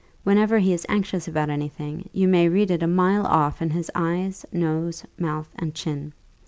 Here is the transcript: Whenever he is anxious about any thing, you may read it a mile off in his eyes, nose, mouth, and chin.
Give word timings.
Whenever 0.23 0.57
he 0.57 0.73
is 0.73 0.83
anxious 0.89 1.27
about 1.27 1.51
any 1.51 1.67
thing, 1.67 2.09
you 2.11 2.27
may 2.27 2.49
read 2.49 2.71
it 2.71 2.81
a 2.81 2.87
mile 2.87 3.23
off 3.27 3.61
in 3.61 3.69
his 3.69 3.91
eyes, 3.93 4.43
nose, 4.51 5.05
mouth, 5.19 5.49
and 5.59 5.75
chin. 5.75 6.11